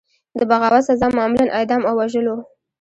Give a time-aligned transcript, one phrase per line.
[0.37, 2.37] د بغاوت سزا معمولا اعدام او وژل وو.